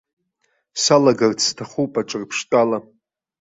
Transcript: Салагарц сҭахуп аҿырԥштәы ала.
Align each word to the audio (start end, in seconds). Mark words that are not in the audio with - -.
Салагарц 0.83 1.39
сҭахуп 1.49 1.93
аҿырԥштәы 1.99 2.57
ала. 2.61 2.79